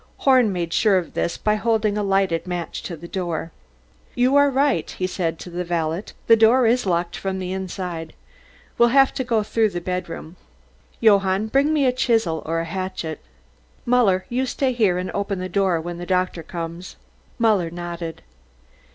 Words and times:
Horn 0.17 0.51
made 0.51 0.73
sure 0.73 0.97
of 0.97 1.13
this 1.13 1.37
by 1.37 1.53
holding 1.53 1.95
a 1.95 2.01
lighted 2.01 2.47
match 2.47 2.81
to 2.81 2.97
the 2.97 3.07
door. 3.07 3.51
"You 4.15 4.35
are 4.35 4.49
right," 4.49 4.89
he 4.89 5.05
said 5.05 5.37
to 5.41 5.51
the 5.51 5.63
valet, 5.63 6.05
"the 6.25 6.35
door 6.35 6.65
is 6.65 6.87
locked 6.87 7.15
from 7.15 7.37
the 7.37 7.51
inside. 7.51 8.13
We'll 8.79 8.89
have 8.89 9.13
to 9.13 9.23
go 9.23 9.43
through 9.43 9.69
the 9.69 9.79
bedroom. 9.79 10.37
Johann, 11.01 11.45
bring 11.49 11.71
me 11.71 11.85
a 11.85 11.93
chisel 11.93 12.41
or 12.47 12.61
a 12.61 12.65
hatchet. 12.65 13.21
Muller, 13.85 14.25
you 14.27 14.47
stay 14.47 14.73
here 14.73 14.97
and 14.97 15.11
open 15.11 15.37
the 15.37 15.47
door 15.47 15.79
when 15.79 15.99
the 15.99 16.07
doctor 16.07 16.41
comes." 16.41 16.95
Muller 17.37 17.69
nodded. 17.69 18.23